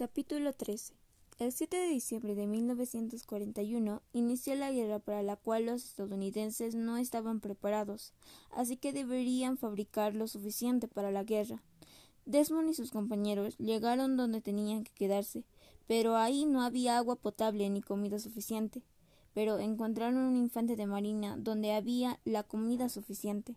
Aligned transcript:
Capítulo 0.00 0.54
13 0.54 0.94
El 1.38 1.52
7 1.52 1.76
de 1.76 1.88
diciembre 1.88 2.34
de 2.34 2.46
1941 2.46 4.00
inició 4.14 4.54
la 4.54 4.72
guerra 4.72 4.98
para 4.98 5.22
la 5.22 5.36
cual 5.36 5.66
los 5.66 5.84
estadounidenses 5.84 6.74
no 6.74 6.96
estaban 6.96 7.40
preparados, 7.40 8.14
así 8.50 8.78
que 8.78 8.94
deberían 8.94 9.58
fabricar 9.58 10.14
lo 10.14 10.26
suficiente 10.26 10.88
para 10.88 11.10
la 11.10 11.22
guerra. 11.22 11.62
Desmond 12.24 12.70
y 12.70 12.72
sus 12.72 12.92
compañeros 12.92 13.58
llegaron 13.58 14.16
donde 14.16 14.40
tenían 14.40 14.84
que 14.84 14.92
quedarse, 14.94 15.44
pero 15.86 16.16
ahí 16.16 16.46
no 16.46 16.62
había 16.62 16.96
agua 16.96 17.16
potable 17.16 17.68
ni 17.68 17.82
comida 17.82 18.18
suficiente. 18.18 18.82
Pero 19.34 19.58
encontraron 19.58 20.16
un 20.16 20.36
infante 20.38 20.76
de 20.76 20.86
marina 20.86 21.36
donde 21.36 21.74
había 21.74 22.20
la 22.24 22.42
comida 22.42 22.88
suficiente. 22.88 23.54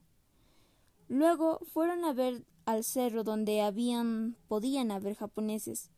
Luego 1.07 1.59
fueron 1.71 2.03
a 2.03 2.11
ver 2.11 2.43
al 2.65 2.83
cerro 2.83 3.23
donde 3.23 3.61
habían 3.61 4.35
podían 4.49 4.91
haber 4.91 5.15
japoneses 5.15 5.89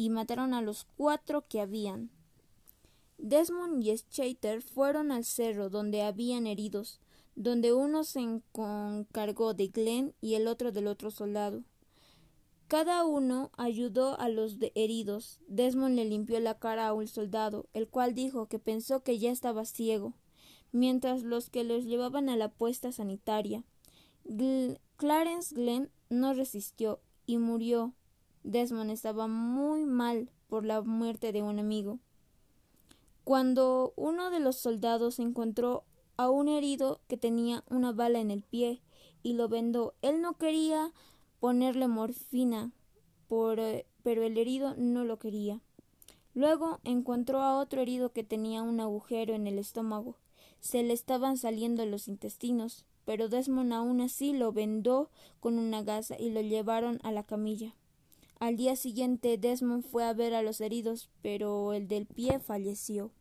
y 0.00 0.08
mataron 0.08 0.54
a 0.54 0.62
los 0.62 0.86
cuatro 0.96 1.44
que 1.46 1.60
habían. 1.60 2.08
Desmond 3.18 3.84
y 3.84 3.94
Schaeter 3.94 4.62
fueron 4.62 5.12
al 5.12 5.26
cerro 5.26 5.68
donde 5.68 6.00
habían 6.00 6.46
heridos, 6.46 7.02
donde 7.34 7.74
uno 7.74 8.04
se 8.04 8.20
encargó 8.20 9.52
de 9.52 9.68
Glenn 9.68 10.14
y 10.22 10.36
el 10.36 10.46
otro 10.46 10.72
del 10.72 10.86
otro 10.86 11.10
soldado. 11.10 11.64
Cada 12.66 13.04
uno 13.04 13.50
ayudó 13.58 14.18
a 14.18 14.30
los 14.30 14.56
heridos. 14.74 15.38
Desmond 15.48 15.96
le 15.96 16.06
limpió 16.06 16.40
la 16.40 16.58
cara 16.58 16.88
a 16.88 16.94
un 16.94 17.06
soldado, 17.06 17.68
el 17.74 17.86
cual 17.86 18.14
dijo 18.14 18.46
que 18.46 18.58
pensó 18.58 19.02
que 19.02 19.18
ya 19.18 19.30
estaba 19.30 19.66
ciego, 19.66 20.14
mientras 20.72 21.24
los 21.24 21.50
que 21.50 21.62
los 21.62 21.84
llevaban 21.84 22.30
a 22.30 22.38
la 22.38 22.48
puesta 22.48 22.90
sanitaria. 22.90 23.64
Clarence 24.96 25.54
Glenn 25.54 25.90
no 26.08 26.32
resistió 26.32 27.02
y 27.26 27.36
murió 27.36 27.92
Desmond 28.42 28.90
estaba 28.90 29.26
muy 29.28 29.84
mal 29.84 30.30
por 30.48 30.64
la 30.64 30.82
muerte 30.82 31.32
de 31.32 31.42
un 31.42 31.58
amigo. 31.58 31.98
Cuando 33.24 33.92
uno 33.96 34.30
de 34.30 34.40
los 34.40 34.56
soldados 34.56 35.18
encontró 35.18 35.84
a 36.16 36.30
un 36.30 36.48
herido 36.48 37.00
que 37.06 37.16
tenía 37.16 37.64
una 37.68 37.92
bala 37.92 38.18
en 38.20 38.30
el 38.30 38.42
pie 38.42 38.80
y 39.22 39.34
lo 39.34 39.48
vendó, 39.48 39.94
él 40.02 40.20
no 40.20 40.34
quería 40.34 40.92
ponerle 41.38 41.88
morfina, 41.88 42.72
eh, 43.30 43.86
pero 44.02 44.22
el 44.22 44.38
herido 44.38 44.74
no 44.76 45.04
lo 45.04 45.18
quería. 45.18 45.60
Luego 46.34 46.80
encontró 46.84 47.40
a 47.40 47.58
otro 47.58 47.80
herido 47.80 48.12
que 48.12 48.24
tenía 48.24 48.62
un 48.62 48.80
agujero 48.80 49.34
en 49.34 49.46
el 49.46 49.58
estómago. 49.58 50.16
Se 50.60 50.82
le 50.82 50.92
estaban 50.92 51.36
saliendo 51.36 51.84
los 51.86 52.08
intestinos, 52.08 52.84
pero 53.04 53.28
Desmond 53.28 53.72
aún 53.72 54.00
así 54.00 54.32
lo 54.32 54.52
vendó 54.52 55.10
con 55.40 55.58
una 55.58 55.82
gasa 55.82 56.16
y 56.18 56.30
lo 56.30 56.40
llevaron 56.40 57.00
a 57.02 57.12
la 57.12 57.24
camilla. 57.24 57.74
Al 58.40 58.56
día 58.56 58.74
siguiente 58.74 59.36
Desmond 59.36 59.84
fue 59.84 60.02
a 60.02 60.14
ver 60.14 60.32
a 60.32 60.40
los 60.40 60.62
heridos, 60.62 61.10
pero 61.20 61.74
el 61.74 61.88
del 61.88 62.06
pie 62.06 62.40
falleció. 62.40 63.12